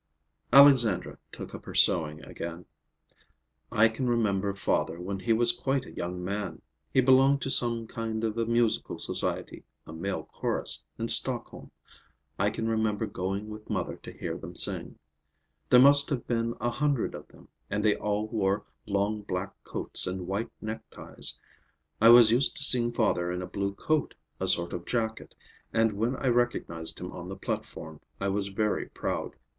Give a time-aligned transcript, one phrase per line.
[0.51, 2.65] Alexandra took up her sewing again.
[3.71, 6.63] "I can remember father when he was quite a young man.
[6.91, 11.69] He belonged to some kind of a musical society, a male chorus, in Stockholm.
[12.39, 14.97] I can remember going with mother to hear them sing.
[15.69, 20.07] There must have been a hundred of them, and they all wore long black coats
[20.07, 21.39] and white neckties.
[22.01, 25.35] I was used to seeing father in a blue coat, a sort of jacket,
[25.71, 29.35] and when I recognized him on the platform, I was very proud.